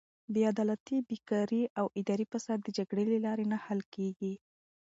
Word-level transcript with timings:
بېعدالتي، 0.35 0.97
بېکاري 1.09 1.63
او 1.79 1.85
اداري 1.99 2.25
فساد 2.31 2.59
د 2.63 2.69
جګړې 2.77 3.03
له 3.13 3.17
لارې 3.25 3.45
نه 3.51 3.57
حل 3.65 3.79
کیږي. 3.95 4.33